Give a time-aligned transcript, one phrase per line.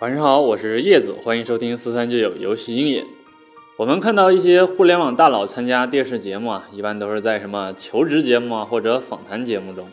[0.00, 3.06] 晚上好，我是叶子，欢迎收听四三九九游戏鹰眼。
[3.78, 9.88] 我们看到一些互联网大佬参加电视节目啊，一般都是在什么求职节目啊或者访谈节目中。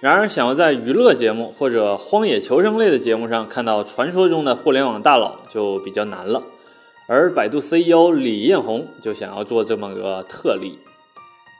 [0.00, 6.42] 然而，想要在娱乐节目或者荒野求生类的节目上看到传说中的互联网大佬就比较难了。
[7.06, 10.78] 而百度 CEO 李彦宏就想要做这么个特例。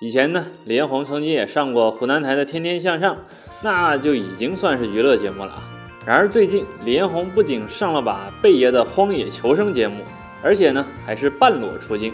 [0.03, 3.15] 以前呢，李彦宏曾经也上过湖南台的《天天向上》，
[3.63, 5.76] 那就已经算是娱乐节目了。
[6.07, 9.97] 然而最近，李彦宏不仅上了把贝爷的荒野求生节目，
[10.41, 12.13] 而且呢还是半裸出镜。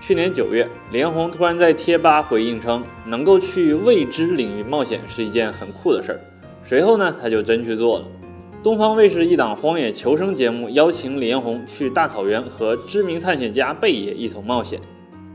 [0.00, 6.20] 去年九月，李彦宏突然在贴吧回应称，能够去未知领域冒险是一件很酷的事儿。
[6.62, 8.04] 随后呢，他就真去做了。
[8.62, 14.80] 东方卫视一档荒野求生节目邀请李彦宏去大草原和知名探险家贝爷一同冒险。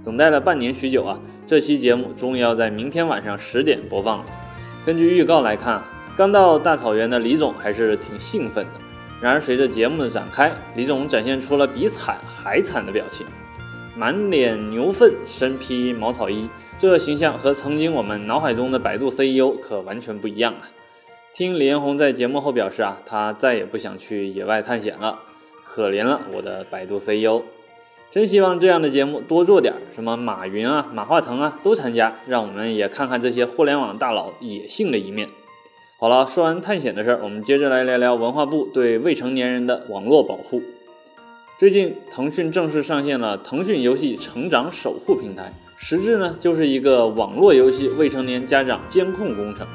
[0.01, 1.19] 等待了半年许久啊！
[1.45, 4.25] 这期节目终于要在明天晚上十点播放了。
[4.85, 5.83] 根据预告来看，
[6.17, 8.71] 刚到大草原的李总还是挺兴奋的。
[9.21, 13.23] 然而随着节目的展开，李总展现出了比惨还惨的表情，
[13.95, 20.65] 满脸牛粪，身披茅草衣，这形象和曾经我们脑海中的百度 CEO 可完全不一样啊！
[21.35, 25.19] 听李彦宏在节目后表示啊，他再也不想去野外探险了，
[25.63, 27.43] 可怜了我的百度 CEO。
[28.09, 35.29] 真希望这样的节目多做点，什么马云啊、马化腾啊都参加，让我们也看看这些互联网大佬野性的一面。
[35.99, 40.61] 好了，说完探险的事儿，我们接着来聊聊文化部对未成年人的网络保护。
[41.57, 49.65] 最近，腾讯正式上线了腾讯游戏成长守护平台，实质呢就是一个网络游戏未成年家长监控工程。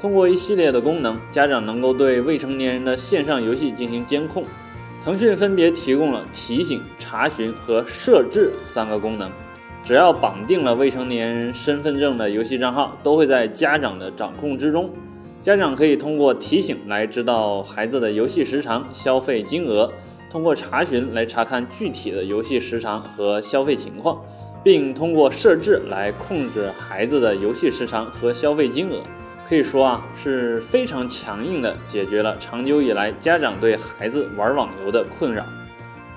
[0.00, 4.44] 通过一系列的功能，家长能够对未成年人的线上游戏进行监控。
[5.04, 9.28] 腾讯分别提供了提醒、查询和设置三个功能，
[9.84, 14.88] 只要绑定了未成年人身份证的游戏账号，都会在家长的掌控之中。
[15.44, 19.92] 家长可以通过提醒来知道孩子的游戏时长、消费金额，
[20.30, 24.18] 通过查询来查看具体的游戏时长和消费情况，
[24.62, 29.02] 并通过设置来控制孩子的游戏时长和消费金额。
[29.44, 35.44] 可以说啊，是非常强硬的解决了长久以来家长对孩子玩网游的困扰。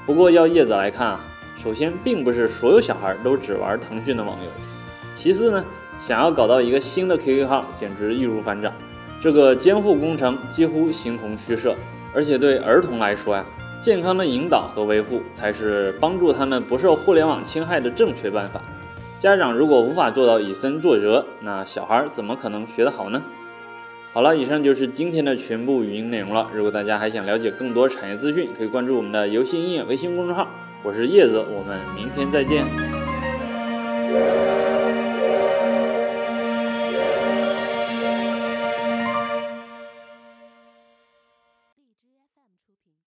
[0.05, 1.19] 不过，要叶子来看啊，
[1.57, 4.49] 首先并不是所有小孩都只玩腾讯的网游。
[5.13, 5.65] 其次呢，
[5.99, 8.71] 想要搞到一个新的 QQ 号，简直易如反掌。
[9.21, 11.75] 这个监护工程几乎形同虚设。
[12.15, 13.45] 而且对儿童来说呀，
[13.79, 18.61] 健康的引导和维护才是帮助他们不受互联网侵害的正确办法。
[19.19, 23.21] 家长如果无法做到以身作则，那小孩怎么可能学得好呢？
[24.13, 26.49] 好了，以上就是今天的全部语音内容了。
[26.53, 30.47] 如果大家还想了解更多产业资讯，可以关注我们的游戏音乐微信公众号。
[30.81, 32.65] 我是叶子，我们明天再见。